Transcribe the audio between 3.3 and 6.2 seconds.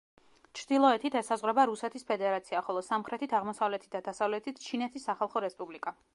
აღმოსავლეთით და დასავლეთით ჩინეთის სახალხო რესპუბლიკა.